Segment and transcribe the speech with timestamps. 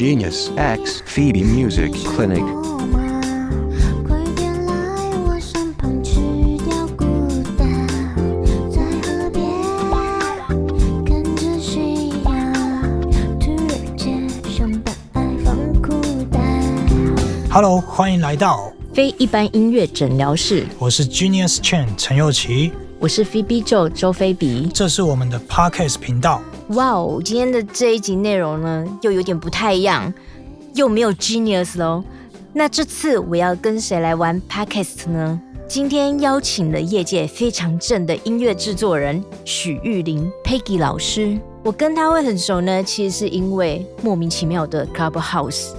[0.00, 2.42] Genius X Phoebe Music Clinic.
[4.08, 4.72] 快点来
[5.26, 6.14] 我身旁，去
[6.64, 7.04] 掉孤
[7.58, 7.86] 单，
[8.70, 9.44] 在河边
[11.04, 12.32] 看着夕阳，
[13.38, 16.00] 突然间想把爱放裤
[16.32, 16.40] 袋。
[17.50, 24.70] Hello，欢迎来到，非一般音乐诊疗室，我是 Genius Chen 陈佑琪，我是 Phoebe Jo 周菲比。
[24.72, 26.40] 这是我们的 Podcast 频道。
[26.70, 30.12] 哇哦，今天的这一集内容呢，又有点不太一样，
[30.74, 32.04] 又没有 Genius 喽。
[32.52, 35.40] 那这次我要跟谁来玩 Podcast 呢？
[35.66, 41.36] 今天邀请了业界非常正的音乐制作人许玉玲 Peggy 老师。
[41.64, 45.70] 我跟她会很熟呢，其实是因为莫名其妙的 Clubhouse。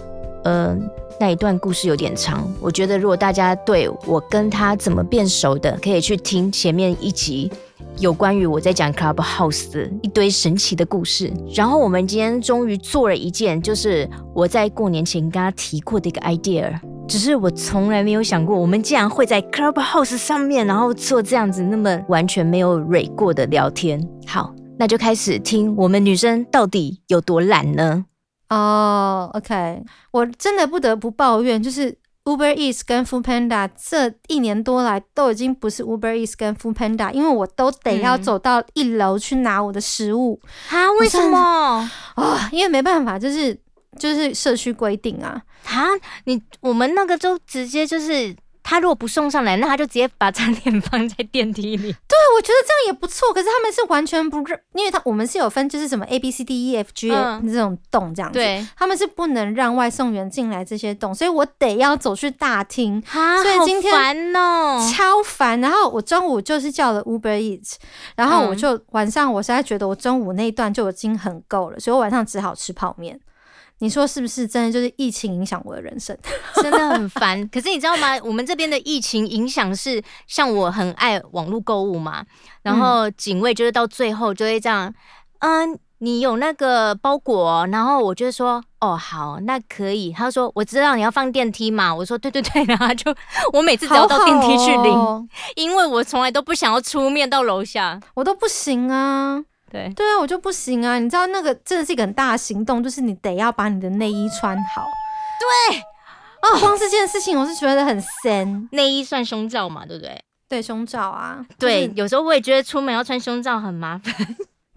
[0.44, 0.76] 呃，
[1.22, 7.50] 那一段故事有点长，我觉得如果大家对我跟他怎么变熟的，可以去听前面一集，
[7.98, 11.32] 有关于我在讲 Clubhouse 的一堆神奇的故事。
[11.54, 16.80] 然后我们今天终于做了一件，就是我在过年前跟他提过的一个 idea。
[17.08, 24.02] 只是我从来没有想过，我们竟然会在 Clubhouse 上面，然后做这样子那么完全没有蕊过的聊天。
[24.26, 28.06] 好，那就开始听我们女生到底有多懒呢？
[28.50, 40.92] 哦、o k 我真的不得不抱怨，就是 Uber Eats 跟 Food Panda 这一年多来都已经不是 Uber Eats 跟 Food Panda，因为我都得要嗯走到一楼去拿我的食物啊？
[41.00, 41.90] 为什么？
[42.16, 43.58] 啊、因为没办法，就是
[43.98, 45.42] 就是社区规定啊。
[45.66, 45.88] 啊，
[46.26, 48.36] 你我们那个就直接就是，
[48.72, 51.92] 他如果不送上来，那他就直接把餐点放在电梯里。
[52.08, 53.34] 对，我觉得这样也不错。
[53.34, 63.04] 可是他们是完全不认，因为他我们是有分，就是什么 A B C D E F G 嗯这种洞这样子。，对，他们是不能让外送员进来这些洞，所以我得要走去大厅。
[63.12, 64.90] 啊，所以今天好烦哦。
[64.96, 65.60] 超烦。
[65.60, 67.74] 然后我中午就是叫了 Uber Eats，
[68.16, 73.20] 然后我嗯就晚上我实在觉得我中午那一段就已经很够了，所以我晚上只好吃泡面。
[73.82, 76.18] 你说是不是真的就是疫情影响我的人生？
[76.64, 77.46] 真的很烦。
[77.50, 78.18] 可是你知道吗？
[78.24, 82.24] 我们这边的疫情影响是，像我很爱网络购物嘛，
[82.64, 84.94] 然后警卫就是到最后就会这样，
[85.40, 85.78] 嗯。
[86.04, 90.12] 你有那个包裹哦、然后我就说哦好，那可以。
[90.12, 93.14] 他说我知道你要放电梯嘛，我说对对对，然后就
[93.54, 98.00] 我每次只要到电梯去领，好好哦因为我从来都不想要出面到楼下。
[98.16, 99.44] 我都不行啊。
[99.72, 101.00] 对，对啊，我就不行啊！
[101.00, 104.86] 你知道那个真的是一个很大的行动，就是你得要把你的内衣穿好。
[105.70, 105.80] 对，
[106.42, 108.68] 哦，光是这件事情我是觉得很神。
[108.74, 110.22] 内衣算胸罩嘛，对不对？
[110.50, 114.14] 对，胸罩啊，对，就是有时候我也觉得出门要穿胸罩很麻烦。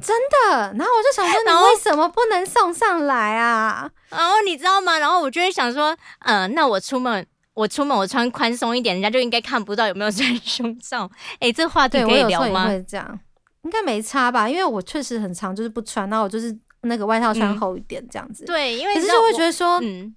[0.00, 0.72] 真的。
[0.76, 3.90] 然后我就想说，你为什么不能送上来啊？
[4.10, 4.98] 然后你知道吗？
[4.98, 11.10] 然后我就会想说，嗯、那我出门，我出门我穿宽松一点，人家就应该看不到有没有穿胸罩。
[11.40, 12.68] 哎，这话题对可我有时候也以聊吗？
[12.68, 13.18] 会这样，
[13.64, 14.48] 应该没差吧？
[14.48, 18.44] 因为我确实很长，就是不穿，然后我就是那个外套穿嗯厚一点这样子。
[18.44, 20.14] 对，因为可是就会觉得，得说，嗯，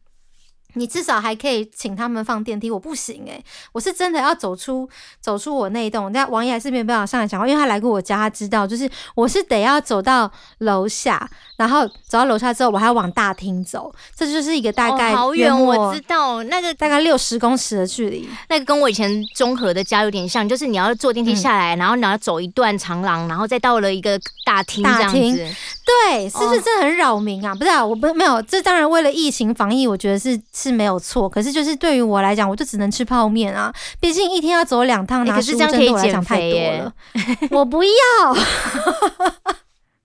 [0.78, 4.88] 你至少还可以请他们放电梯，我不行诶、我是真的要走出
[5.20, 6.12] 走出我那一栋。
[6.14, 18.30] 但王爷还是没有办法上来讲话，因为他来过我家，他知道，就是我是得要走到楼下，然后走到楼下之后，我还要往大厅走，这就是一个大概哦、好远，我知道那个大概六十公尺的距离。
[18.50, 25.46] 那个跟我以前综合的家有点像，就是你要坐电梯嗯下来，然后你要走一段长廊，然后再到了一个大厅这样大厅子。
[25.86, 27.56] 对，是不是真的很扰民啊？
[27.56, 30.38] 不是啊，我不没有，这当然为了疫情防疫，我觉得是
[30.68, 31.28] 是没有错。
[31.28, 36.94] 可是就是对于我来讲，我就只能吃泡面啊，毕竟一天要走两趟欸拿可是这样对我来讲减太多了，
[37.52, 37.90] 我不要。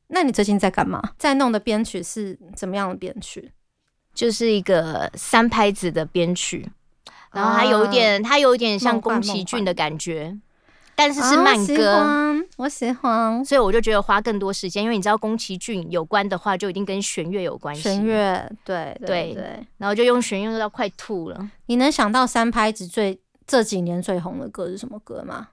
[0.09, 1.03] 那你最近在干嘛？
[1.19, 3.51] 在弄的编曲是怎么样的编曲？
[4.15, 6.71] 就是一个三拍子的编曲，
[7.33, 10.37] 然后它有一点，它有一点像宫崎骏的感觉，
[10.95, 11.97] 但是啊是慢喜歌。
[11.97, 17.83] 欢我喜欢所以我就觉得花更多时间，因为你知道宫崎骏有关的话，就一定跟弦乐有关系。
[17.83, 19.67] 弦，乐，对对对对。
[19.79, 21.51] 然后就用弦乐到快吐了。
[21.67, 25.49] 你能想到三拍子最这几年最红的歌是什么歌吗？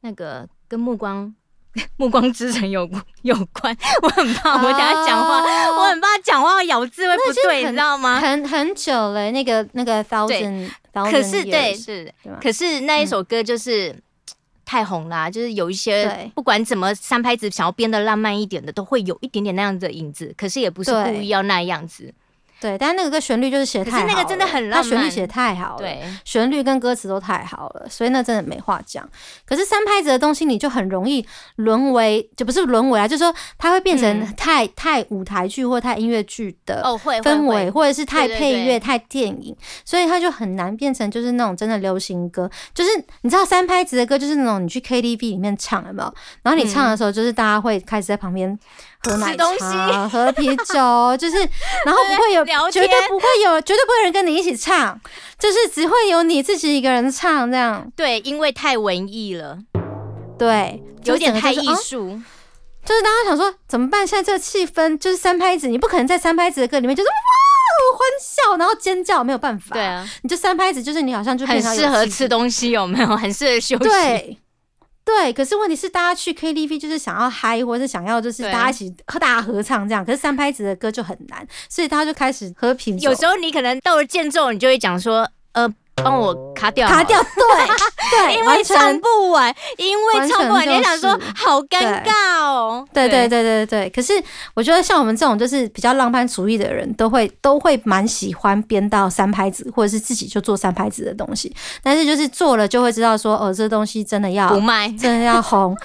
[0.00, 1.34] 那个跟目光
[1.96, 2.88] 暮光之城有
[3.22, 8.20] 有关，我很怕我等下讲话，哦我很怕讲话咬字会不对，你知道吗？
[8.20, 13.94] 很很久了，那个那个 thousand thousand 可是对是可是那一首歌就是。
[14.68, 22.12] 太红啦、就是有一些不管怎么三拍子想要编的浪漫一点的，都会有一点点那样子的影子，可是也不是故意要那样子。
[22.60, 29.08] 对，但是那个歌旋律就是写太好了，可是那个真的很浪漫它旋律写得太好了，对，旋律跟歌词都太好了，所以那真的没话讲。
[29.46, 31.24] 可是三拍子的东西，你就很容易
[31.56, 42.50] 沦为，就不是沦为啊，就是说它会变成嗯太、太舞台剧或太音乐剧的哦氛围，会或者是太配乐、太电影，所以它就很难变成就是那种真的流行歌。
[42.74, 42.90] 就是
[43.22, 46.14] 你知道三拍子的歌，就是那种你去 KTV 里面唱有没有？
[46.42, 48.58] 然后你唱的时候，就是大家会开始在旁边
[49.00, 51.36] 喝奶吃东西茶、喝啤酒，就是
[51.86, 55.00] 然后不会有绝对不会有绝对不会有人跟你一起唱，
[55.38, 57.90] 就是只会有你自己一个人唱这样。
[57.96, 59.58] 对，因为太文艺了，
[60.38, 62.20] 对，有点太艺术。
[62.84, 64.06] 就是大家想说怎么办？
[64.06, 67.14] 现在这个气氛就是三拍子，你不可能在三拍子的歌里面就是哇
[67.96, 69.74] 欢笑，然后尖叫，没有办法。
[69.74, 73.06] 对，啊，你就三拍子，就是你好像就很适合吃东西，有没有？
[73.16, 73.84] 很适合休息。
[73.84, 74.38] 对。
[75.08, 85.66] 对，可是问题是，大家去 KTV 就是想要嗨，或者是想要就是大家一起和大家合唱这样，可是三拍子的歌就很难，所以大家就开始喝啤酒，有时候你可能到了间奏，你就会讲说，呃，
[86.02, 92.86] 帮我卡掉卡掉， 对对，因为唱不完，因为唱不完，你就想说好尴尬哦。
[92.92, 94.12] 对对对对对，可是
[94.54, 101.54] 我觉得像我们这种就是比较浪漫主义的人，都会都会蛮喜欢编到三拍子，或者是自己就做三拍子的东西。
[101.82, 105.76] 但是就是做了就会知道说，哦，这东西真的要不卖，真的要红。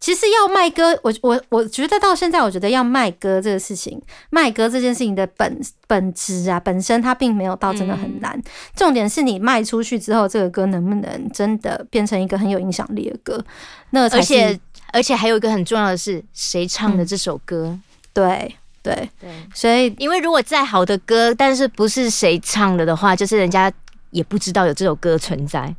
[0.00, 4.00] 其实要卖歌，我我我觉得到现在，我觉得要卖歌这个事情，
[4.30, 8.42] 卖歌这件事情的本本质啊，本身它并没有到真的很难。
[8.74, 13.44] 重点是你卖出去之后，这个歌能不能真的变成一个很有影响力的歌，
[13.90, 14.58] 那而且
[14.92, 17.78] 而且还有一个很重要的是，谁唱的这首歌？
[18.14, 23.70] 对对，对，所以因为如果再好的歌，但是不是谁唱了的话，就是人家
[24.12, 25.76] 也不知道有这首歌存在。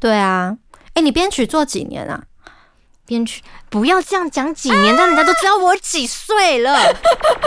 [0.00, 0.58] 对啊，
[0.94, 2.24] 哎、你编曲做几年啊？
[3.06, 6.78] 编曲不要这样讲几年，让人家都知道我几岁了。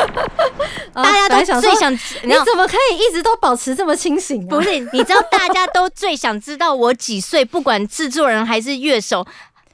[0.93, 4.49] 大家都想说最想，你怎么可以一直都保持这么清醒、啊？
[4.49, 4.79] 不是？
[4.91, 9.25] 你知道大家都最想知道我几岁，不管制作人还是乐手，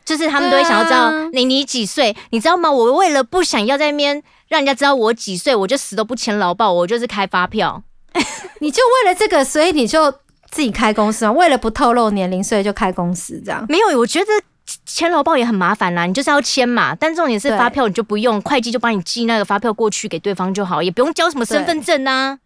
[0.05, 2.71] 就是他们都会想要知道你你几岁，你知道吗？
[2.71, 7.83] 我为了不想要在那边让人家知道我几岁，我就死都不签劳保，我就是开发票。
[8.59, 10.11] 你就为了这个，所以你就
[10.51, 11.31] 自己开公司嘛？
[11.31, 13.65] 为了不透露年龄，所以就开公司这样。
[13.69, 14.27] 没有，我觉得。
[14.85, 22.39] 签劳报也很麻烦啦，你就是要签嘛，但重点是发票你就不用，会计就帮你寄那个发票过去给对方就好，也不用交什么身份证啊，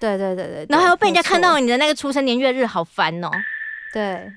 [0.00, 0.16] 对。
[0.16, 3.30] 对对对，对然后还要被人家看到你的那个出生年月日，好烦哦、
[3.92, 4.30] 对。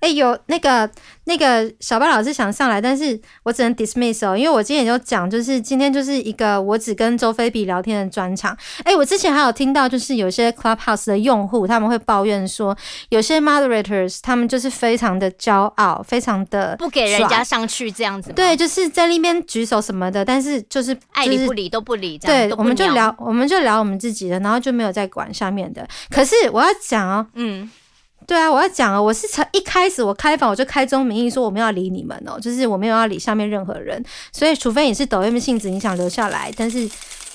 [0.00, 0.90] 哎、有那个
[1.24, 8.56] 那个小白老师想上来，但是我只能 dismiss 哦，因为我今天也就讲，就是今天就是一个我只跟周菲比聊天的专场。
[8.82, 12.76] 哎、我之前还有听到，就是有些 Clubhouse 的用户他们会抱怨说，
[13.10, 25.86] 有些 moderators 他们就是非常的骄傲，非常的不给人家上去这样子，对，就是在那边举手什么的，但是就是就是爱理不理都不理，这样对，我们就聊，我们就聊我们自己的，然后就没有再管下面的。
[26.08, 27.70] 可是我要讲哦，嗯，
[28.30, 34.00] 对啊，我要讲啊，我是从一开始我开房我就开宗明义说我们要理你们哦，就是我没有要理下面任何人，
[34.30, 36.88] 所以除非你是抖 M 性质，你想留下来，但是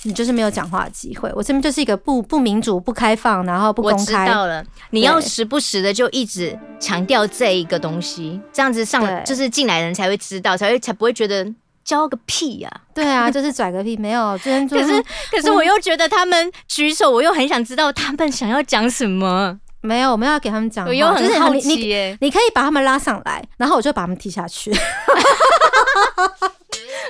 [0.04, 1.30] 你就是没有讲话的机会。
[1.36, 4.26] 我这边就是一个不不民主、不开放，然后不我知公开。
[4.26, 5.28] 道了，你要对。
[5.28, 9.22] 时不时的就一直强调这一个东西，这样子上对。
[9.26, 11.46] 就是进来的人才会知道，才会才不会觉得
[11.84, 22.18] 教个屁呀、对啊，就是拽个屁，没有，可是可是我又觉得他们举手，我又很想知道他们想要讲什么，没有，我们要给他们讲话，我又就是很好你你奇耶。
[22.22, 24.72] 你可以把他们拉上来，然后我就把他们踢下去。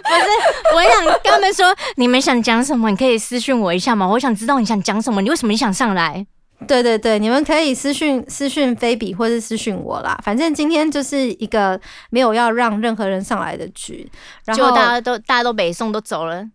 [0.05, 0.27] 不是
[0.75, 4.07] 我想跟他们说，你们想讲什么，你可以私讯我一下嘛？
[4.07, 6.25] 我想知道你想讲什么，你为什么你想上来？
[6.67, 10.17] 对对对，你们可以私讯私讯菲比或是私讯我啦。
[10.23, 11.79] 反正今天就是一个
[12.09, 14.09] 没有要让任何人上来的局，
[14.45, 16.45] 然后大家都大家都北宋都走了，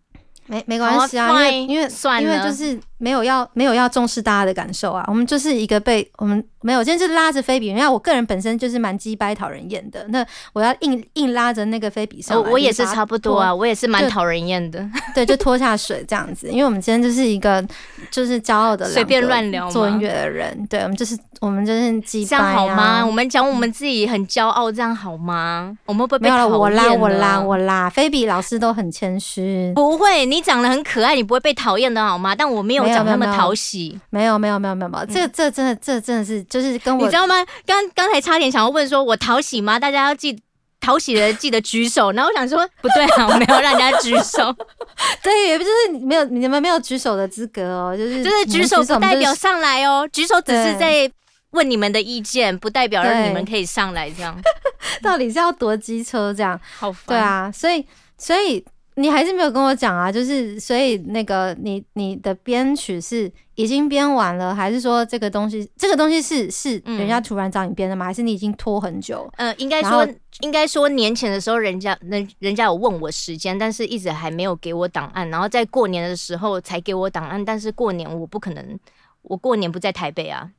[0.51, 14.85] 没没关系啊，因为因为算因为就是没有要没有要重视大家的感受啊，我们就是一个被我们没有，今天是拉着菲比，因为我个人本身就是蛮鸡掰讨人厌的，那我要硬硬拉着那个菲比上来，我我也是差不多啊，我也是蛮讨人厌的。
[15.15, 17.65] 对，就拖下水这样子，因为我们今天就是一个
[18.11, 23.05] 就是骄傲的随便乱聊做音乐的人，对我们就是我们就是鸡这、样啊、好吗？
[23.05, 25.77] 我们讲我们自己很骄傲，这样好吗？
[25.87, 32.35] 我们会不会被没有了，我拉讨厌呢我啦我啦，菲比老师都很谦虚，不会，你长得很可爱，你不会被讨厌的好吗？
[32.37, 37.37] 但我没有没有长那么讨喜，没有没有没有没有没有，这这真的这真的是就是跟我你知道吗？
[37.67, 39.79] 刚刚才差点想要问说，我讨喜吗？
[39.79, 40.39] 大家要记。
[40.83, 44.51] 讨喜的记得举手， 然后我想说不对啊，我没有让人家举手，
[45.23, 51.07] 对，也不就是没有你们没有举手的资格哦，就是就是举手不代表上来哦，举手只是在
[51.51, 54.41] 问你们的意见，不代表让你们可以上来，这样
[55.03, 57.07] 到底是要多机车这样，好烦。
[57.09, 57.85] 对，啊，所以
[58.17, 58.65] 所以
[58.97, 68.05] 你还是没有跟我讲啊，就是所以那个你你的编曲是已经编完了，还是说这个东西这个东西是是嗯人家突然找你编的吗？
[68.07, 69.31] 还是你已经拖很久？
[69.37, 70.07] 呃，应该说，
[70.41, 78.79] 应该说年前的时候，人家人人家有问我时间，但是一直还没有给我档案，然后在过年的时候才给我档案，但是过年我不可能，
[79.23, 80.51] 我过年不在台北啊，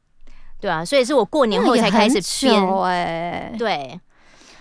[0.62, 4.00] 对啊，所以是我过年后才开始编，哎、对，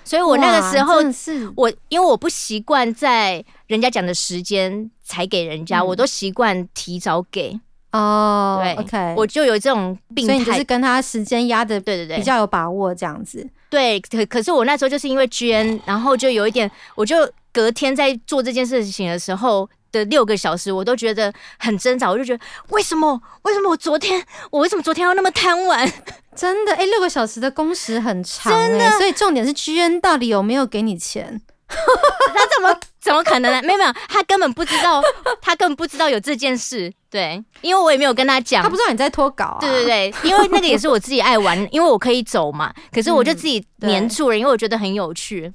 [0.03, 7.61] 所以我那个时候是我因为我不习惯在人家讲的时间才给人家，嗯我都习惯提早给。
[7.93, 10.63] 哦，对，OK，我就有这种病态所以你就是。
[10.63, 13.45] 跟他时间压的对对对，比较有把握，这样子。
[13.69, 13.99] 对。
[14.01, 22.11] 可可是我那时候就是因为 GN，然后就有一点，我就隔天在做这件事情的时候的六个小时，我都觉得很挣扎。
[22.11, 23.21] 我就觉得为什么？
[23.43, 25.91] 为什么我昨天我为什么昨天要那么贪玩？
[26.37, 31.41] 真的，哎、六个小时的工时很长、真的，所以重点是 GN 到底有没有给你钱？
[31.71, 33.63] 他怎么怎么可能呢？
[33.63, 35.01] 没有没有，他根本不知道，
[35.41, 36.93] 他根本不知道有这件事。
[37.09, 38.77] 对，因为我也没有跟他讲他不。
[38.77, 39.59] 知道你在脱稿啊？
[39.61, 42.73] 对对对，因为那个也是我自己爱玩，因为我可以走嘛。
[42.93, 45.53] 可是我就自己黏住了，因为我觉得很有趣。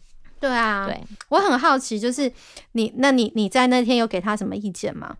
[0.47, 2.31] 对啊，对，我很好奇，就是
[2.73, 5.15] 你，那你你在那天有给他什么意见吗？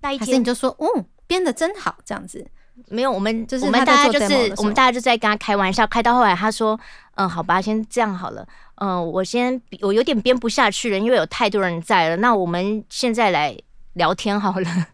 [0.00, 2.44] 那一天你就说，嗯，编的真好，这样子？
[2.88, 6.78] 没有，我们就是我们大家就是我们大家就在跟他开玩笑，开到后来他说，
[7.14, 8.46] 嗯，好吧，先这样好了。
[8.76, 12.16] 嗯，我先我有点编不下去了，因为有太多人在了。
[12.16, 13.56] 那我们现在来
[13.94, 14.86] 聊天好了。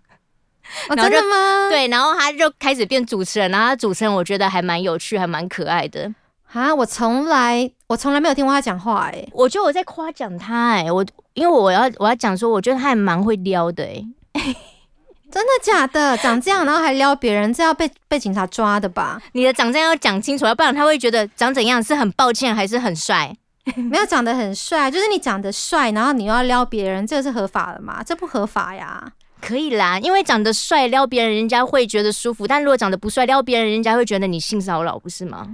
[0.89, 1.69] 真的吗？
[1.71, 6.11] 对，然后他就开始变主持人，然后他主持人我觉得还蛮有趣，还蛮可爱的。
[6.53, 14.05] 啊，我从来我从来没有听过他讲话、哎，我觉得我在夸奖他、哎，我因为我要我要讲说，我觉得他还蛮会撩的、哎，
[15.31, 16.17] 真的假的？
[16.17, 19.23] 长这样，然后还撩别人，这要被被警察抓的吧？
[19.31, 23.33] 你的长相要讲清楚，要不然他会觉得长怎样是很抱歉还是很帅。
[23.79, 28.03] 没有长得很帅，就是你长得帅，然后你又要撩别人，这个是合法的吗？
[28.05, 29.13] 这不合法呀。
[29.41, 35.49] 可以啦，因为长得帅撩别人，人家会觉得舒服；但如果长得不帅撩别人，人家会觉得你性骚扰，不是吗？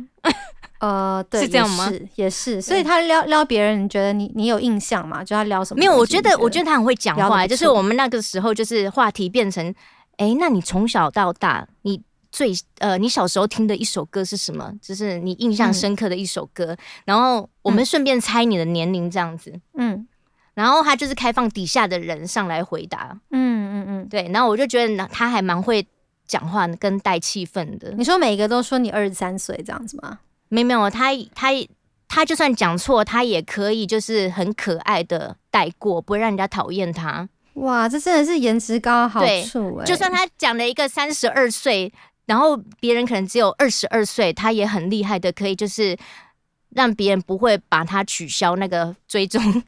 [0.80, 2.60] 呃，对，是这样吗也是，也是。
[2.60, 5.22] 所以他撩撩别人，你觉得你你有印象吗？
[5.24, 5.78] 就他撩什么？
[5.78, 9.74] 没有，我觉得我觉得他很会讲话，就是我们那个时候就是话题变成，
[10.16, 12.02] 哎，那你从小到大你。
[12.32, 14.72] 最呃，你小时候听的一首歌是什么？
[14.80, 16.76] 就是你印象深刻的一首歌。
[17.04, 19.52] 然后我们顺便猜你的年龄这样子。
[19.76, 20.06] 嗯
[20.54, 23.18] 然后他就是开放底下的人上来回答。
[23.32, 24.08] 嗯嗯嗯。
[24.08, 25.84] 对，然后我就觉得他还蛮会
[26.24, 27.92] 讲话跟带气氛的。
[27.98, 30.20] 你说每个都说你二十三岁这样子吗？
[30.50, 31.48] 没有没有，他他
[32.06, 37.28] 他就算讲错，他也可以就是很可爱的带过，不会让人家讨厌他。
[37.54, 41.92] 哇，这真的是颜值高好对处哎、就算他讲了一个三十二岁，
[42.26, 45.96] 然后别人可能只有二十二岁，他也很厉害的，可以就是
[46.70, 49.62] 让别人不会把他取消那个追踪。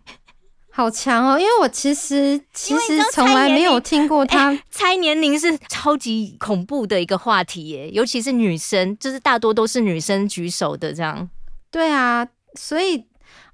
[0.75, 4.59] 好强哦，因为我其实其实从来没有听过他。
[4.71, 11.29] 猜年龄是超级恐怖的一个话题耶，尤其是女生，就是大多都是女生举手的这样。
[11.71, 13.05] 对啊，所以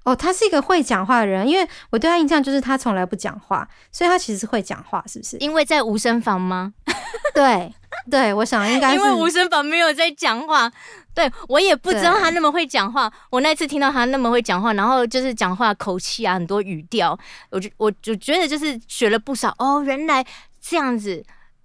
[0.03, 5.35] 哦，他是一个会讲话的人，因为我对他印象就是他从来不讲话，所以他其实会讲话，是不是？
[5.39, 6.73] 因为在无声房吗？
[7.33, 7.73] 对
[8.09, 10.71] 对，我想应该是因为吴声宝没有在讲话，
[11.13, 13.11] 对我也不知道他那么会讲话。
[13.29, 17.17] 我那次听到他那么会讲话，然后就是讲话口气啊，很多语调，
[17.49, 20.25] 我就我就觉得就是学了不少哦，原来
[20.61, 21.23] 这样子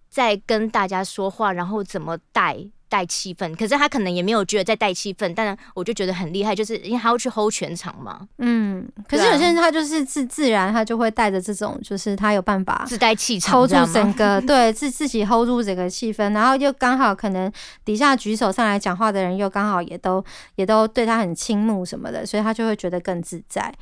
[0.09, 2.57] 在跟大家说话，然后怎么带
[2.95, 3.53] 带气氛。
[3.57, 14.13] 可是他可能也没有觉得在带气氛，但我就觉得很厉害，就是因为他要去 hold 全场嘛，嗯，可是有些人他就是自自然，他就会带着这种，就是他有办法自带气场，hold 住整？
[14.15, 17.51] 个 对自自己 hold 住整个气氛，然后又刚好可能
[17.85, 20.25] 底下举手上来讲话的人又刚好也都
[20.55, 23.75] 也都对他很倾慕什么的，所以他就会觉得更自在。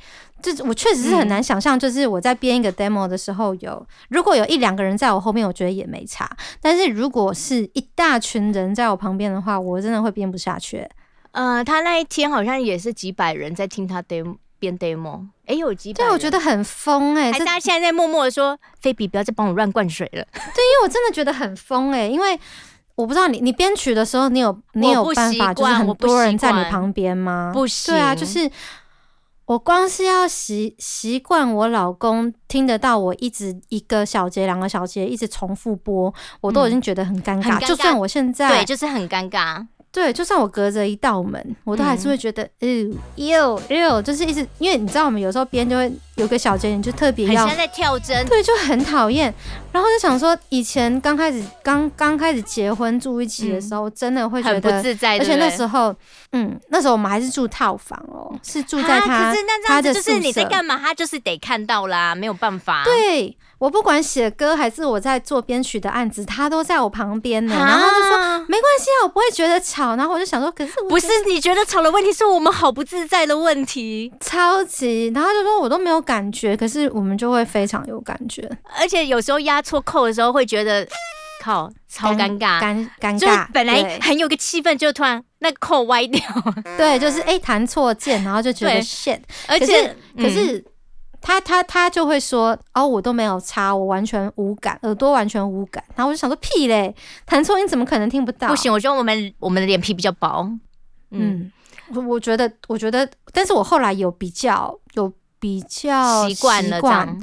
[0.43, 6.29] 这我确实是很难想象，就是我在编一个 demo 的时候有，如果有一两个人在我后面，我觉得也没差。
[6.61, 10.85] 但是如果是一大群人在我旁边的话，我真的会编不下去。
[11.31, 20.23] 呃，他那一天好像也是几百人在听他 demo 编 demo，哎，有几百对，我觉得很疯哎、大家现在在默默的说，菲比不要再帮我乱灌水了。
[20.31, 22.39] 对因为我真的觉得很疯哎、因为
[22.95, 27.51] 我不知道你你编曲的时候，你有你有办法，就是很多人在你旁边吗？
[27.51, 28.49] 不行对啊，就是
[29.45, 37.57] 我光是要习习惯我老公听得到我一直一个小节、两个小节一直重复播，我都已经觉得很尴尬。
[37.57, 39.65] 嗯尴尬就算我现在对，就是很尴尬。
[39.91, 48.25] 对，就算我隔着一道门，我都还是嗯会觉得，嗯，哟哟，就是一直，因为你知道我们有时候编就会有个小节，你就特别要很像在跳针。
[48.27, 49.31] 对，就很讨厌。
[49.73, 55.95] 然后就想说，以前刚开始刚刚开始结婚住一起的时候，真的会觉嗯很不得，自在，而且那时候候，
[56.31, 60.77] 嗯，那时候我们还是住套房哦，是住在他、可是那这他的样子就是你在干嘛？
[60.77, 62.83] 他就是得看到啦，没有办法。
[62.85, 67.55] 对我不管写歌还是我在做编曲的案子，他都在我旁边呢。
[67.55, 68.17] 啊，然后他就说
[68.49, 69.95] 没关系啊，我不会觉得吵。
[69.95, 74.11] 然后我就想说，可是我不是你觉得吵的问题，是我们好不自在的问题。
[74.19, 80.87] 超级，然后他就说我都没有感觉，可是我们就会非常有感觉，而且有时候压错扣的时候，会觉得
[81.41, 82.61] 靠超尴尬。
[82.61, 83.47] 尴尴就是尬。
[83.51, 86.21] 本来很有个气氛，就突然那个扣歪掉，
[86.77, 90.63] 对，就是哎弹错键，然后就觉得对 shit，而且可是
[91.21, 95.83] 他他他就会说哦，我都没有插，我完全无感，耳朵完全无感。
[95.95, 96.93] 然后我就想说屁嘞，
[97.25, 98.47] 弹错音怎么可能听不到？
[98.47, 100.49] 不行，我觉得我们我们的脸皮比较薄，
[101.11, 101.51] 嗯，
[101.91, 107.21] 嗯，我我觉得我觉得，但是我后来有比较有比较习惯了这样。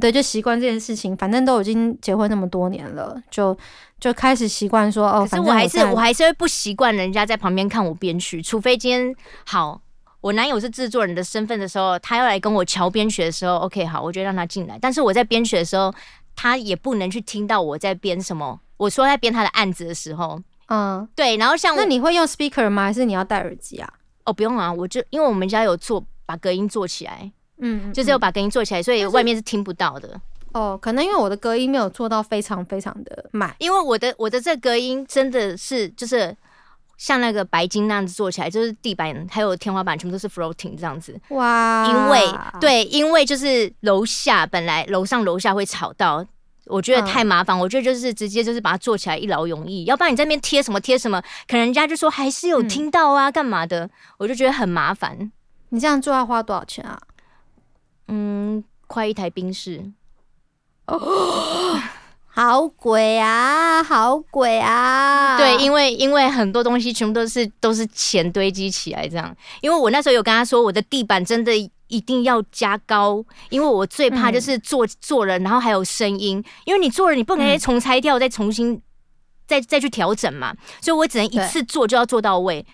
[0.00, 3.56] 对，就习惯这件事情，反正都已经结婚那么多年了，就
[4.00, 9.14] 就开始习惯说哦，可是我还是在我还是会不习惯人家在旁边看我编曲，除非今天
[9.44, 9.80] 好，
[10.20, 14.78] 我男友是制作人的身份的时候，他要来跟我瞧编曲的时候，OK，好，我就让他进来。
[14.80, 15.94] 但是我在编曲的时候，
[16.34, 18.58] 他也不能去听到我在编什么。
[18.76, 22.84] 我说在编他的案子的时候，嗯，对，然后像那你会用 speaker 吗？
[22.84, 23.92] 还是你要戴耳机啊？
[24.24, 27.30] 哦不用啊，我就因为我们家有做把隔音做起来，
[27.60, 30.20] 嗯，就是要把隔音做起来，所以外面是听不到的。
[30.52, 33.54] 哦，可能因为我的隔音没有做到非常非常的满。
[33.58, 36.36] 因为我的我的这隔音真的是就是
[36.96, 41.16] 像那个白金那样子做起来，就是地板还有天花板全部都是 floating 这样子。
[41.28, 42.20] 哇，因为
[42.60, 46.26] 对，因为就是楼下本来楼上楼下会吵到，
[46.66, 47.56] 我觉得太麻烦。
[47.56, 53.88] 我觉得就是直接就是把它做起来一劳永逸，要不然你在那边贴什么贴什么，可能人家就说还是有听到啊，干嘛的？
[54.18, 55.30] 我就觉得很麻烦。
[55.72, 56.98] 你这样做要花多少钱啊？
[58.10, 59.90] 嗯，快一台冰室。
[60.86, 61.80] 哦。
[62.32, 65.36] 好鬼啊，好鬼啊！
[65.36, 69.36] 对，因为因为很多东西全部都是都是钱堆积起来这样。
[69.60, 71.52] 因为我那时候有跟他说，我的地板真的
[71.88, 78.80] 一定要加高，因为我最怕就是做、做人，然后还有声音，因为你做人你不可能重拆掉，再重新
[79.46, 82.64] 再再去调整嘛，所以我只能一次做就要做到位。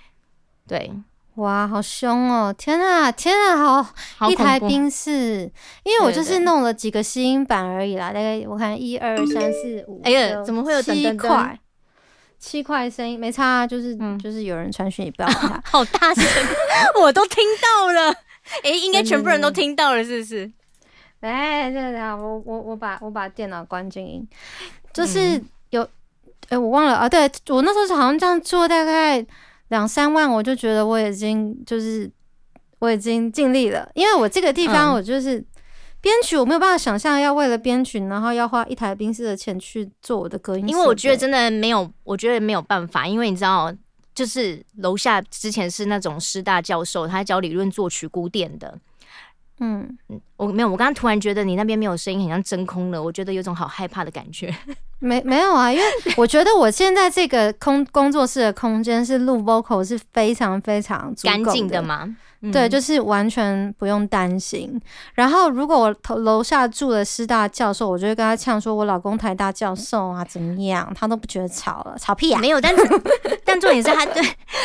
[0.69, 0.93] 对，
[1.37, 2.55] 哇，好凶哦！
[2.57, 5.51] 天啊，天啊，好好一台冰室，
[5.85, 11.59] 因为我就是弄了几个吸音板而已啦，大概我看一二三四五，哎呀六怎么会有七块？
[12.39, 15.63] 七块声音没差啊，就是、嗯就是有人传讯，你不要管他。
[15.71, 16.25] 好大声，
[17.01, 18.15] 我都听到了。
[18.63, 20.51] 哎、应该全部人都听到了，是不是？
[21.21, 25.83] 哎，对对，我我我把我把电脑关静音，嗯就是有，
[26.51, 29.25] 哎、我忘了啊，对我那时候好像这样做大概
[29.69, 32.11] 两三万，我就觉得我已经就是
[32.79, 35.45] 我已经尽力了，因为我这个地方嗯我就是
[36.01, 43.75] 编曲，我没有办法想象要为了编曲，然后要花一台冰室的钱去做我的隔音，因为我觉得真的没有，我觉得没有办法，因为你知道，
[44.15, 48.79] 就是楼下之前是那种师大教授，他教理论作曲古典的。
[49.59, 49.99] 嗯，
[50.37, 54.55] 我没有，我刚刚突然觉得你那边没有声音，很像真空了，我觉得有种好害怕的感觉。
[54.99, 55.85] 没没有啊，因为
[56.17, 62.05] 我觉得我现在这个空工作室的空间是录 vocal 是非常非常足干够净的嘛？
[62.43, 64.79] 嗯对，就是完全不用担心。
[65.15, 72.83] 然后，如果我头楼下住的师大教授，我就会跟他呛说：“我老公台大教授啊，怎么样？”他都不觉得吵了，吵屁呀、没有，但是
[73.43, 74.23] 但重点是他对，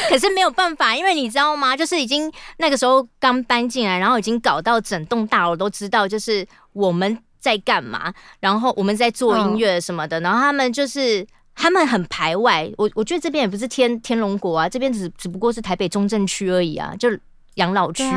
[0.09, 1.75] 可是没有办法，因为你知道吗？
[1.75, 11.27] 就是已经那个时候刚搬进来，然后已经搞到整栋大楼都知道，就是我们在干嘛，然后我们在做音乐什么的，然后他们就是。
[11.53, 17.09] 他们很排外，我我觉得这边也不是天天龙国啊，这边只只不过是台北中正区而已啊，就
[17.55, 18.09] 养老区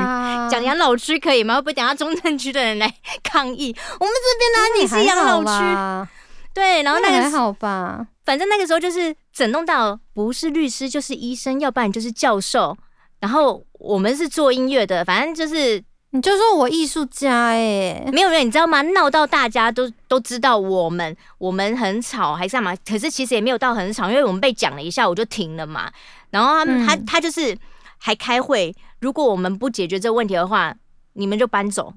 [0.48, 1.56] 讲养老区可以吗？
[1.56, 3.74] 会不会等下中正区的人来抗议？
[3.98, 5.50] 我们这边哪里是养老区？
[5.50, 6.10] 区？
[6.54, 8.06] 对，然后那个还好吧？
[8.24, 12.74] 反正那个时候就是整栋大楼不是律师就是医生，要不然就是教授。
[13.18, 15.82] 然后我们是做音乐的，反正就是
[16.14, 18.80] 你就说我艺术家哎、没有人，你知道吗？
[18.82, 22.72] 闹到大家都都知道我们我们很吵还是干嘛？
[22.88, 25.90] 可是其实也没有到很吵，因为我们被讲了一下，我就停了嘛。
[26.30, 27.58] 然后他们、他嗯他就是
[27.98, 30.72] 还开会，如果我们不解决这个问题的话，
[31.14, 31.92] 你们就搬走。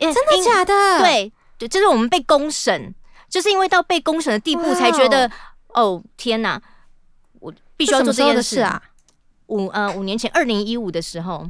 [0.00, 2.92] 真真的假的？，对，对，就是我们被公审，
[3.28, 5.30] 就是因为到被公审的地步，才觉得
[5.74, 6.60] 哦天哪，
[7.38, 8.82] 我必须要做这件事啊？
[9.46, 11.48] 五呃五年前，二零一五的时候，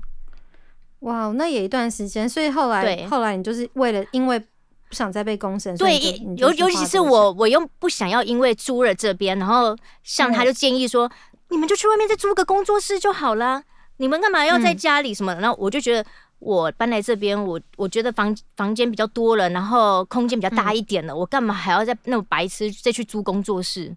[1.00, 4.46] 哇，那也一段时间，所以后来对后来你就是为了因为不
[4.90, 5.98] 想再被公审，对
[6.36, 11.10] 尤尤其是我，我又不想要因为租了这边，然后像他嗯就建议说，
[11.50, 13.62] 你们就去外面再租个工作室就好啦，
[13.98, 15.40] 你们干嘛要在嗯家里什么的？
[15.40, 16.08] 然后我就觉得。
[16.40, 23.92] 我搬来这边，我我觉得房房间比较多了，然后空间比较大嗯一点了，我干嘛还要再那么白痴再去租工作室？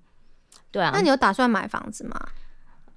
[0.71, 2.19] 对啊，那你有打算买房子吗？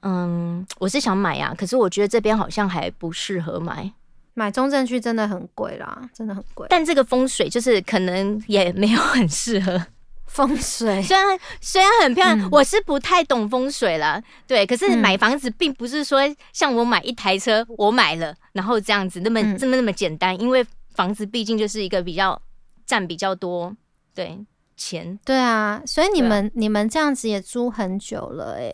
[0.04, 3.90] 嗯，我是想买啊，可是我觉得这边好像还不适合买。
[4.34, 6.66] 买中正区真的很贵啦，真的很贵。
[6.68, 9.86] 但这个风水就是可能也没有很适合。
[10.26, 14.66] 风水虽然虽然很漂亮，嗯我是不太懂风水啦，对。
[14.66, 16.18] 可是嗯买房子并不是说
[16.52, 22.40] 像我买一台车，我买了然后这样子那么、嗯这么那么简单，因为房子毕竟就是一个比较
[22.84, 23.72] 占比较多
[24.12, 24.36] 对
[24.76, 25.16] 钱。
[25.24, 28.72] 对啊，所以你们、你们这样子也租很久了哎、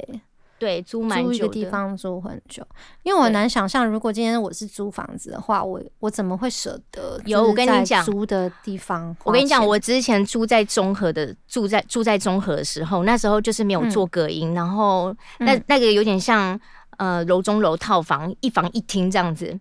[0.61, 1.64] 对，租蛮久租一个地。
[1.64, 2.62] 方租很久，
[3.03, 7.18] 因为我很难想象，如果今天我是租房子的话，我我怎么会舍得？
[7.25, 16.61] 有我跟你讲租的地方，我跟你讲，我之前住在中和的，住在住在中和的时候，那时候就是没有做隔音，然后那嗯那个有点像
[16.99, 19.59] 呃楼中楼套房，一房一厅这样子，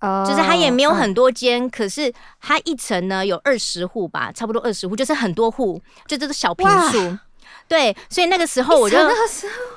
[0.00, 7.18] 哦就是它也没有嗯很多间，可是它一层呢有二十户吧，差不多二十户，就是很多户，就这个小平数。
[7.68, 9.75] 对，所以那个时候我就那个时候，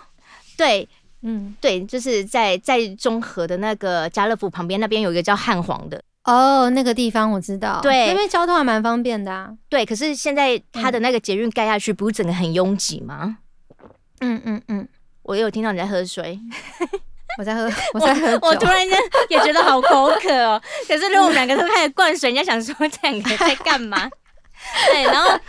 [0.60, 0.88] 对
[1.24, 9.50] 嗯，对，就是在在中和的那个家乐福旁边那边有一个叫汉皇的，哦，那个地方我知道，对那边交通还蛮方便的啊。
[9.68, 13.38] 对，可是现在它的那个捷运盖下去，不是整个很拥挤吗？
[14.22, 14.88] 嗯嗯嗯，
[15.24, 16.40] 我有听到你在喝水，
[17.38, 18.40] 我在喝，我在喝酒。
[18.48, 18.98] 我突然间
[19.30, 20.62] 也觉得好口渴哦。
[20.88, 24.10] 可是如果我们两个都开始灌水，人家想说这两个在干嘛？
[24.92, 25.40] 对，然后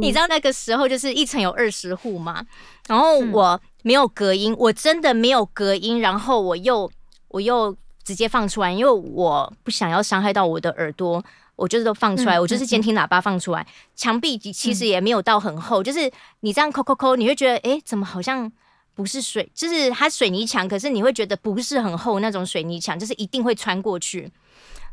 [0.00, 2.40] 你知道那个时候就是一层有二十户嘛，
[2.86, 6.90] 然后嗯我没有隔音，我真的没有隔音，然后我又
[7.28, 11.24] 我又直接放出来，因为我不想要伤害到我的耳朵。
[11.58, 13.66] 我就是都放出来，嗯我就是监听喇叭放出来。
[13.96, 18.48] 墙壁其实也没有到很厚，就是你这样抠抠抠，你会觉得，诶，怎么好像
[18.94, 24.30] 不是水，就是它水泥墙，可是你会觉得不是很厚那种水泥墙，就是一定会穿过去。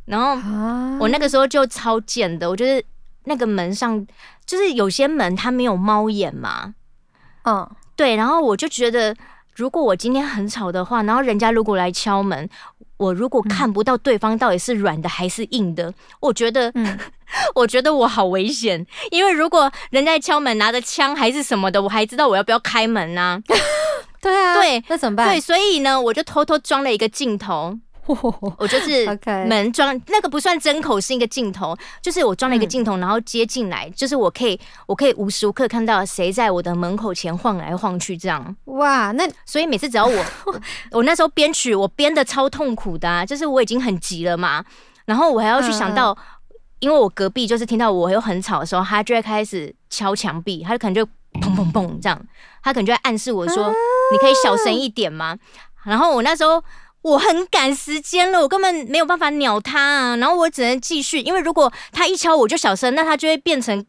[0.06, 2.84] 然后啊我那个时候就超贱的，我就是
[3.26, 4.04] 那个门上
[4.44, 6.74] 就是有些门它没有猫眼嘛，
[7.44, 9.16] 嗯，对，然后我就觉得，
[9.56, 12.50] 如果我今天很吵的话，然后人家如果来敲门，
[12.98, 16.98] 我如果看不到对方到底是软的还是硬的，我觉得，嗯。
[17.56, 23.42] 我觉得我好危险，因为如果人家敲门拿着枪还是什么的，我还知道我要不要开门呢、
[24.22, 25.28] 对啊，对那怎么办？
[25.28, 27.76] 对，所以呢，我就偷偷装了一个镜头，
[28.58, 29.06] 我就是
[29.48, 38.56] 门装那个不算针口，是一个镜头，就是我装了一个嗯镜头，然后接进来，就是我可以我可以无时无刻看到谁在我的门口前晃来晃去这样。
[38.66, 44.64] 哇，那所以每次只要我 我我那时候编曲，我编的超痛苦的、啊，就是我已经很急了嘛，
[45.06, 46.16] 然后我还要去想到，
[46.80, 51.04] 因为我隔壁就是听到我又很吵的时候，他就会开始敲墙壁，他就可能就
[51.42, 52.22] 砰砰砰这样，
[52.62, 53.74] 他可能就会暗示我说，
[54.12, 55.36] 你可以小声一点吗？
[55.84, 56.64] 然后我那时候。
[57.06, 63.86] 我很赶时间了，我根本没有办法鸟他啊，然后我只能继续，因为如果他一敲我就小声，那他就会变成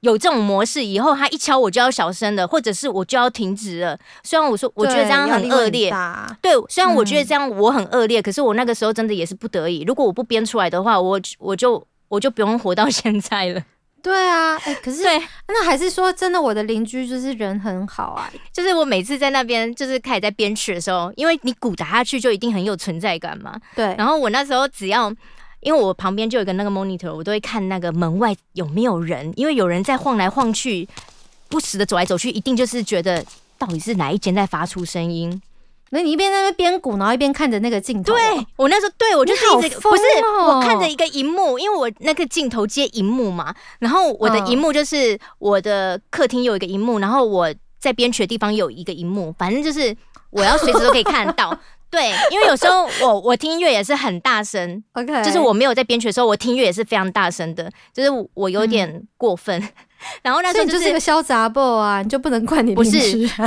[0.00, 3.98] 有这种模式，以后他一敲我就要小声的，或者是我就要停止了。
[4.22, 5.90] 虽然我说我觉得这样很恶劣，
[6.42, 9.82] 对，虽然我觉得这样我很恶劣，可是我那个时候真的也是不得已。
[9.86, 13.62] 如果我不编出来的话，我我就我就不用活到现在了。
[14.04, 18.30] 对啊，哎、可是对，那还是说真的，我的邻居就是人很好啊。
[18.52, 23.58] 就是我每次在那边就是开始在编曲的时候，因为你鼓打下去就一定很有存在感嘛。
[23.74, 25.12] 对，然后我那时候只要。
[25.60, 30.86] 因为我旁边就有一个那个 monitor，我都会看那个门外有没有人，因为有人在晃来晃去，
[31.48, 33.24] 不时的走来走去，一定就是觉得
[33.56, 35.40] 到底是哪一间在发出声音。
[35.94, 38.20] 那你一边在那边编鼓，然后一边看着那个镜头、对
[38.56, 40.56] 我那时候对我就是一直疯不是哦。
[40.56, 44.46] 我看着一个荧幕，因为我那个镜头接荧幕嘛，然后我的嗯。
[44.48, 49.96] 荧幕就是我的客厅有一个荧幕，然后我在编曲的地方有一个荧幕，反正就是
[50.30, 51.56] 我要随时都可以看得到。
[51.90, 59.62] 对，因为有时候我我听音乐也是很大声，，OK，就是我没有在编曲的时候，我听音乐也是非常大声的，就是我有点过分。
[60.22, 62.90] 然后那时候就是一个潇洒 boy 啊，你就不能怪你不是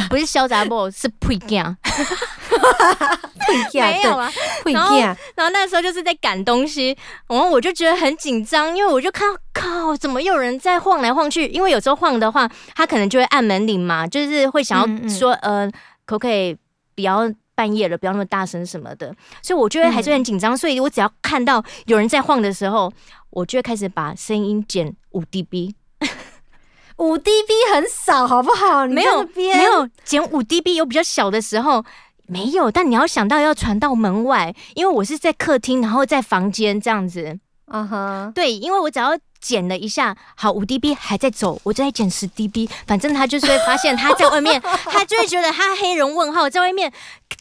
[0.09, 2.36] 不是潇洒 boy 是 pre g a 不
[3.73, 4.31] 没有啊，
[4.63, 6.95] 不一然后样，然后那时候就是在赶东西，
[7.27, 11.47] 然后我就觉得很紧张，因为我就看到靠，怎么有人在晃来晃去？
[11.47, 15.69] 因为有时候晃的话，他可能就会按门铃嘛，就是会想嗯嗯要说，呃，
[16.05, 16.55] 可不可以
[16.95, 22.91] 不要半夜了，不要那么大声什么的，所以我就会还是很紧张，所以我只要看到有人在晃的时候，
[23.29, 25.73] 我就会开始把声音减五 dB，
[26.97, 28.85] 五 dB 很少，好不好？
[28.85, 31.85] 你没有没有减五 dB 有比较小的时候。
[32.27, 37.39] 没有，但你要想到要传到门外，因为我是在客厅，然后在房间这样子。
[37.65, 46.91] 啊哈，对，因为我只要减了一下，好五 dB 还在走，我就再减十 dB，反正他就是会发现他在外面， 他就会觉得他黑人问号在外面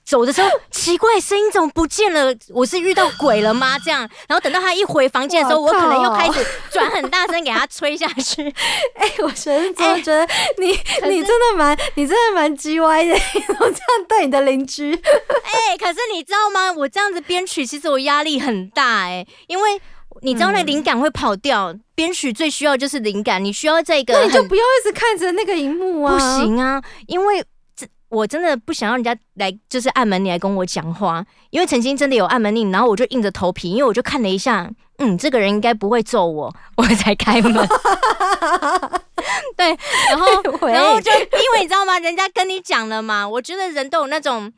[0.05, 2.35] 走的时候，奇怪，声音怎么不见了？
[2.51, 3.79] 我是遇到鬼了吗？
[3.79, 8.43] 这样，然后等到他一回房间的时候，我可能又开始转很大声给他吹下去。
[8.97, 10.27] 哎、我真的觉得
[10.59, 14.95] 你、是你真的蛮你真的蛮叽歪的，这样对你的邻居？
[14.95, 16.73] 哎、可是你知道吗？
[16.73, 19.81] 我这样子编曲，其实我压力很大哎、因为。
[20.23, 26.15] 你知道那嗯灵感会跑掉，编曲最需要就是灵感，你需要在一个那你就不要一直看着那个荧幕啊！
[26.15, 37.53] 不，行啊，因为这我真的不想让人家来就是按门铃来跟我讲话，因为曾经真的有按门铃，然后我就硬着头皮，因为我就看了一下，嗯，这个人应该不会揍我，我才开门。
[39.57, 39.69] 对，
[40.11, 40.27] 然后
[40.69, 41.95] 然后就因为你知道吗？
[41.95, 44.53] 啊，人家跟你讲了嘛，我觉得人都有那种，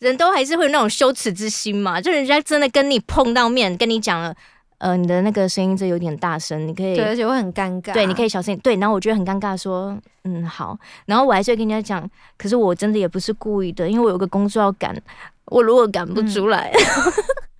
[0.00, 4.34] 人都还是会有那种羞耻之心嘛，就人家真的跟你碰到面，跟你讲了，
[4.78, 7.92] 呃，你的那个声音这有点大声，你可以对，而且会很尴尬。
[7.92, 8.56] 对，你可以小声。
[8.58, 14.96] 对，然后我觉得很尴尬，说嗯好，然后我还是会跟人家讲，可是我真的也不是故意的，因为我有个工作要赶，
[15.46, 16.72] 我如果赶不出来，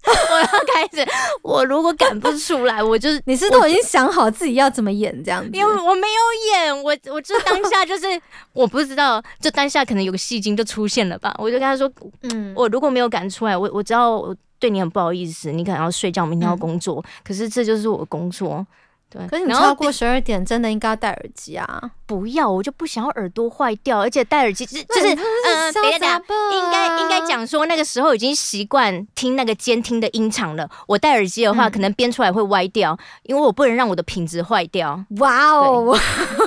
[0.06, 1.04] 我要开始，
[1.42, 8.06] 我如果赶不出来，我就是你是都已经想好自己要怎么演这样子，因为我没有演，我我就当下就是
[8.52, 11.90] 我不知道，就当下可能有个戏精就出现了吧，我就跟他说，
[12.22, 18.66] 嗯，我如果没有赶出来，我我知道我对你很不好意思，你可能要睡觉，明天要工作，可是这就是我的工作。
[19.10, 30.68] 对，可是你超过十二点真的应该要戴耳机啊，不要，我就不想要耳朵坏掉，而且戴耳机就是就是那你真的呃，是等一下等一下潇洒吧应该应该讲说那个时候已经习惯听那个监听的音场了。
[30.86, 35.98] 我戴耳机的话，嗯可能编出来会歪掉，因为我不能让我的品质坏掉，哇哦，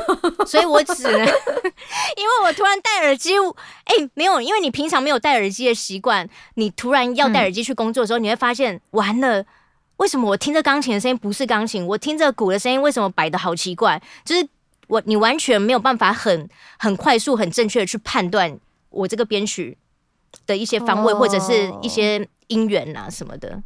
[0.45, 3.33] 所以我只能因为我突然戴耳机，
[3.85, 9.45] 哎、没有，因为你平常没有戴耳机的习惯，你突然要戴耳机去工作的时候，你会发现完了。
[9.97, 11.85] 为什么我听着钢琴的声音不是钢琴？
[11.85, 14.01] 我听着鼓的声音为什么摆的好奇怪？
[14.25, 14.47] 就是
[14.87, 19.77] 我你完全没有办法很很快速、很正确的去判断我这个编曲
[20.47, 23.61] 的一些方位，哦或者是一些音源啊什么的。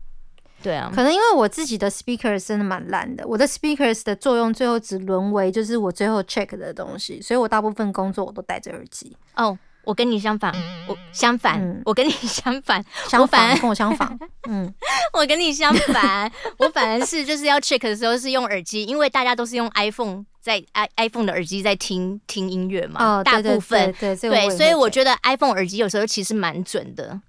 [0.66, 9.16] 对啊，可能因为我自己的 speakers 真的蛮烂的，我的 speakers 的作用最后只沦为就是我最后 check 的东西，所以我大部分工作我都戴着耳机。
[9.36, 10.52] 哦，我跟你相反，
[10.88, 11.80] 我相反，嗯。
[11.86, 14.18] 我跟你相反，相反反，跟我相反，
[14.50, 14.74] 嗯，
[15.14, 23.94] 我跟你相反，我反而是就是要 check 的时候是用耳机，因为大家都是用 iPhone 在 i iPhone 的耳机在听听音乐嘛，哦，大部分。
[24.00, 24.16] 对
[24.50, 27.22] 所以我觉得 iPhone 耳机有时候其实蛮准的，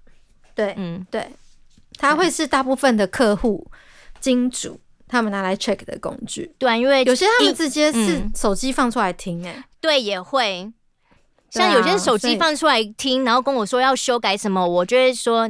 [0.55, 1.27] 对嗯，对，
[1.97, 3.69] 它会是大部分的客户
[4.19, 6.53] 金主他们拿来 check 的工具。
[6.57, 10.71] 对啊，因为有些他们直接是嗯手机放出来听、欸，对也会，
[11.49, 15.49] 像有些手机放出来听，然后跟我说要修改什么，我就会说。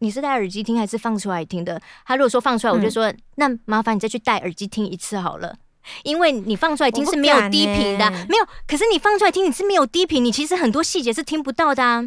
[0.00, 1.80] 你是戴耳机听还是放出来听的？
[2.04, 5.56] 他如果说放出来，我就嗯说、那麻烦你再去戴耳机听一次好了，
[6.02, 8.46] 因为你放出来听是没有低频的啊、欸没有。
[8.66, 12.06] 可是你放出来听你是没有低频，你其实很多细节是听不到的啊。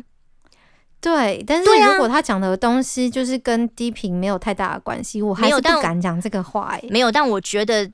[0.99, 6.87] 对，但是如果他讲的东西就是跟低频没有太大的关系，我还是不敢讲这个话、欸。
[6.89, 7.89] 没有，但我觉得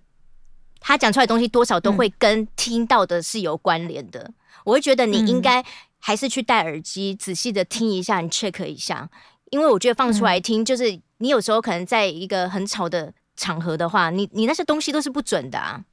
[0.79, 1.97] 他讲出来的东西多少都嗯。
[1.97, 4.31] 会跟听到的是有关联的。
[4.63, 5.41] 我会觉得你应嗯。
[5.41, 5.63] 该
[5.99, 9.09] 还是去戴耳机，仔细的听一下，你 check 一下，
[9.51, 15.83] 因为我觉得放出来嗯听，就是你有时候可能在一个很吵的场合的话，你你那些东西都是不准的啊。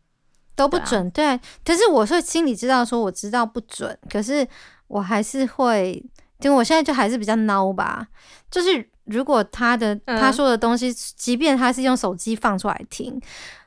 [0.57, 4.47] 都不准，对,、可是我是心里知道，说我知道不准，可是
[4.89, 6.05] 我还是会，
[6.41, 8.07] 就我现在就还是比较孬吧。
[8.51, 13.21] 就是如果他的、嗯他说的东西，即便他是用手机放出来听，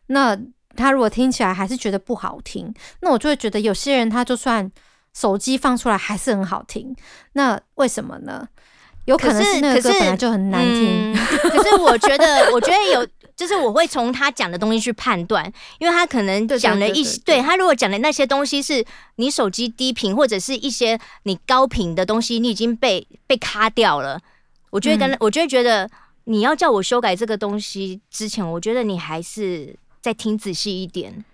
[0.08, 0.38] 那
[0.76, 4.70] 他如果听起来还是觉得不好听，那我就会觉得有些人他就算
[5.14, 6.96] 手机放出来还是很好听，
[7.34, 8.48] 那为什么呢？
[9.06, 11.16] 有可能是是那个歌本来就很难听，嗯
[11.50, 13.08] 可是我觉得，我觉得有，
[13.44, 15.46] 就是我会从他讲的东西去判断，
[15.78, 17.42] 因为他可能讲了一些，对。
[17.42, 18.86] 他如果讲的那些东西是
[19.18, 24.18] 你手机低频或者是一些你高频的东西，你已经被被卡掉了，
[24.70, 25.18] 我就会跟、嗯。
[25.20, 25.90] 我就会觉得
[26.24, 31.26] 你要叫我修改这个东西之前，我觉得你还是再听仔细一点，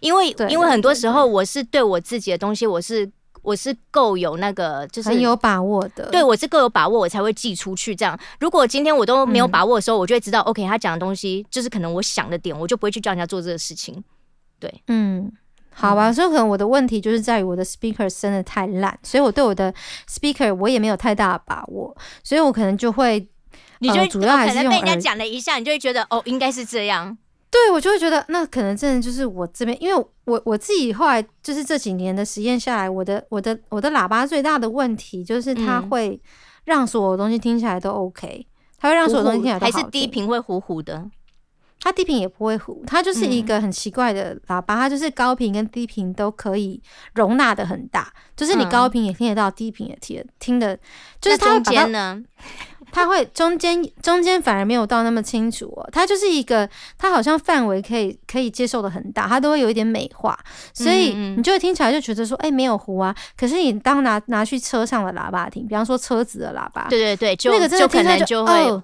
[0.00, 3.10] 因为因为很多时候我是对我自己的东西，我是
[3.42, 6.08] 我是够有那个就是很有把握的。
[6.10, 7.94] 对我是够有把握，我才会寄出去。
[7.94, 14.02] 这样，如果今天我都没有嗯把握的时候，我就会知道，OK，他讲的东西就是可能我想的点，我就不会去叫人家做这个事情。
[14.60, 15.30] 对嗯，
[15.70, 19.72] 好吧，所以可能我的问题就是在于我的 speaker 真的太烂，所以我对我的
[20.08, 23.28] speaker 我也没有太大的把握，所以我可能就会，
[23.78, 27.16] 你就会、呃主要还可能被人家讲了一下，你就会觉得哦，应该是这样。
[27.50, 36.20] 对我就会觉得那可能真的就是我这边，因为我我自己后来就是这几年的实验下来，我的我的我的喇叭最大的问题就是它嗯会
[36.64, 38.46] 让所有东西听起来都 OK，
[38.78, 41.10] 它会让所有东西听起来都还是低频会糊糊的。
[41.80, 46.82] 它低频也不会糊，它就是一个很奇怪的喇叭，它就是高频跟低频都可以
[47.14, 50.76] 容纳的很大，就是你嗯高频也听得到，低频也听得听的，
[51.20, 52.20] 就是它中间呢？
[52.90, 60.38] 它会中间中间反而没有到那么清楚哦，它就是一个它好像范围可以可以接受的很大，它都会有一点美化，
[60.72, 63.14] 所以你就会听起来就觉得说，哎、没有糊啊。
[63.36, 68.82] 可是你当拿拿去车上的喇叭听，比方说车子的喇叭，对对对，就那个真的听起来就能就会、哦，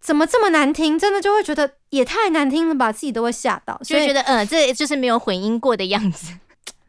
[0.00, 0.98] 怎么这么难听？
[0.98, 6.34] 真的就会觉得也太难听了吧，自己都会吓到，所以就会觉得，嗯、这就是没有混音过的样子。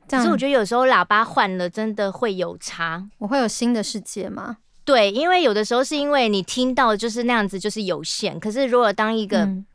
[0.08, 3.08] 这样可是我觉得有时候喇叭换了，真的会有差。
[3.20, 4.58] 我会有新的世界吗？
[4.86, 8.40] 对，因为有的时候是因为你听到就是那样子，就是有限。
[8.40, 9.66] 可是如果当一个嗯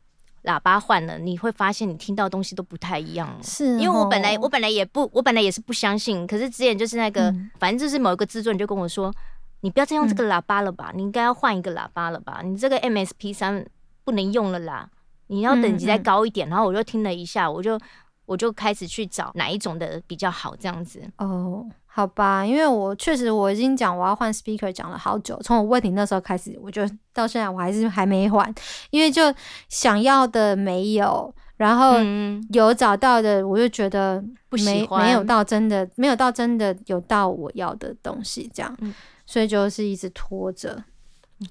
[0.43, 3.43] 喇叭换了，你会发现你听到东西都不太一样了。
[3.43, 9.13] 是因为我本来哦我本来也不，我本来也是不相信，可是之前就是那个，嗯反正就是某一个制作人就跟我说，
[9.61, 13.65] 你不要再用这个喇叭了吧，你应该要换一个喇叭了吧，你这个 MSP 三
[14.05, 14.89] 不能用了啦，
[15.27, 16.47] 你要等级再高一点。
[16.47, 17.77] 然后我就听了一下，我就
[18.25, 21.01] 我就开始去找哪一种的比较好，这样子。
[21.17, 28.53] 哦，好吧，因为我确实我已经讲我要换 speaker 讲了好久，从我问你那时候开始，我就到现在我还是还没换，
[28.91, 29.33] 因为就
[29.67, 38.93] 想要的没有，然后嗯，有找到的，我就觉得不喜没欢没有到真的没有到真的有到我要的东西，这样，嗯
[39.25, 40.83] 所以就是一直拖着。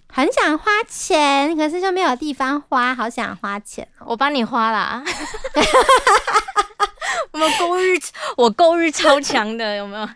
[0.08, 4.06] 很想花钱，可是就没有地方花，好想花钱哦。
[4.08, 5.02] 我帮你花啦。
[7.32, 7.98] 我们购日，
[8.36, 10.08] 我购日超强的，有没有？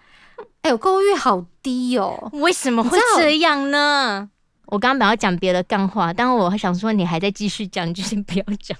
[0.63, 2.31] 哎、我购物欲好低哦。
[2.33, 4.29] 为什么会这样呢？
[4.67, 8.79] 我刚刚本来要讲别的干话，但我想说你还在继续讲，你就先不要讲。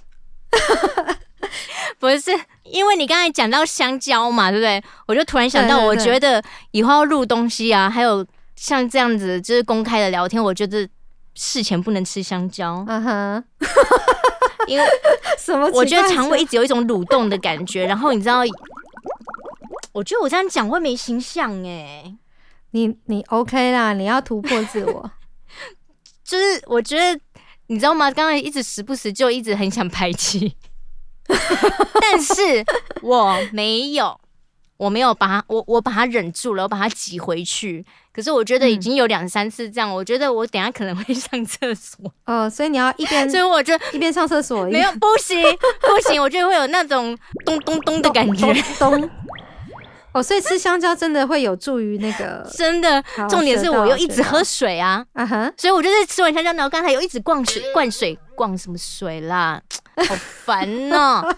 [1.99, 2.31] 不是，
[2.65, 4.83] 因为你刚才讲到香蕉嘛，对不对？
[5.07, 10.89] 我就突然想到，我觉得以后要录东西啊，还有像这样子就是公开的聊天，我觉得
[11.35, 13.45] 事前不能吃香蕉，嗯哼，
[14.67, 14.85] 因为
[15.39, 15.69] 什么？
[15.75, 18.43] 我觉得肠胃一直有一种蠕动的感觉，然后你知道，
[19.93, 22.17] 我觉得我这样讲会没形象哎、
[22.71, 25.11] 你你 OK 啦，你要突破自我。
[26.25, 27.21] 就是我觉得
[27.67, 28.11] 你知道吗？
[28.11, 30.57] 刚才一直时不时就一直很想排气，
[32.01, 32.65] 但是
[33.03, 34.19] 我没有，
[34.79, 37.85] 我没有把它，我我把它忍住了，我把它挤回去。
[38.15, 45.43] 可是我觉得已经有两三次这样，我觉得我等下可能会上厕所，哦，所以你要一边 所以我就一边上厕所，没有不行
[45.81, 49.01] 不行，我觉得会有那种咚咚咚的感觉，咚。
[49.01, 49.11] 咚
[50.15, 53.03] 哦，所以吃香蕉真的会有助于那个 真的。
[53.29, 59.61] 重点是我又一直喝水啊，啊哈，所以我就是吃完香蕉，然后刚才又一直灌水，灌水，灌什么水啦？
[59.97, 61.35] 好烦哦、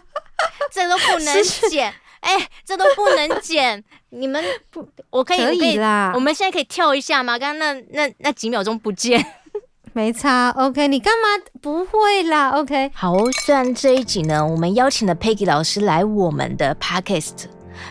[0.72, 3.82] 这都不 能剪，哎、这都不能剪。
[4.10, 7.38] 你们不，我可以，可我可以啦我们现在可以跳一下吗？
[7.38, 9.24] 刚刚那那那几秒钟不见。
[9.92, 10.50] 没差。
[10.50, 17.44] OK，你干嘛不会啦？OK，好哦，虽然这一集呢，我们邀请了 Peggy 老师来我们的 Podcast，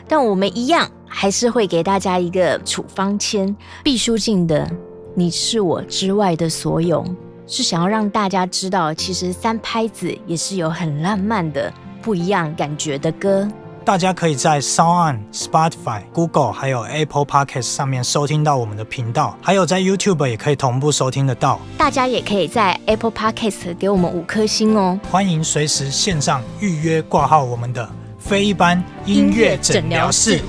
[0.08, 4.70] 但我们一样还是会给大家一个处方签，必书尽的
[5.16, 7.06] “你是我之外的所有”，
[7.48, 13.48] 是想要让大家知道，其实三拍子也是有很浪漫的不一样感觉的歌。
[13.86, 21.60] 大家可以在 Sound Spotify、Google 还有 Apple Podcast 上面收听到我们的频道，还有在 YouTube 也可以同步收听得到。
[21.78, 24.98] 大家也可以在 Apple Podcast 给我们五颗星哦。
[25.12, 27.86] 欢迎随时线上预约挂号我们的
[28.24, 30.40] 非一般音乐诊疗室。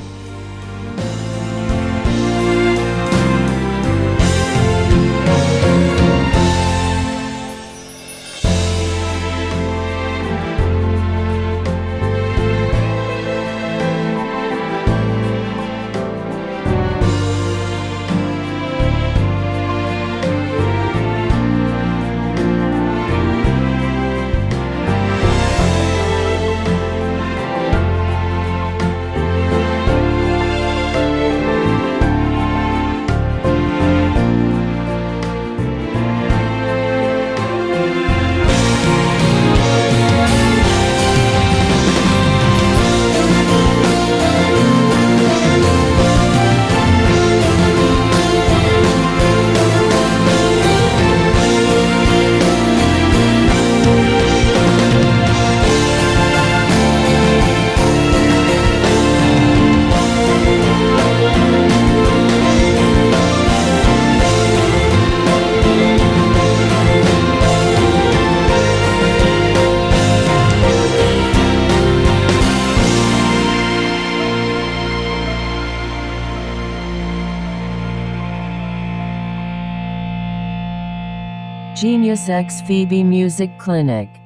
[82.25, 84.24] SXVB Music Clinic.